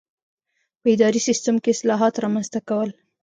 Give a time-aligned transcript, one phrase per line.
[0.81, 2.89] په اداري سیسټم کې اصلاحات رامنځته کول.